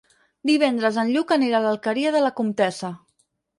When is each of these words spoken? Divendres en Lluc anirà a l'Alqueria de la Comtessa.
Divendres 0.49 0.97
en 1.01 1.11
Lluc 1.17 1.35
anirà 1.37 1.61
a 1.61 1.65
l'Alqueria 1.67 2.17
de 2.19 2.25
la 2.27 2.35
Comtessa. 2.43 2.93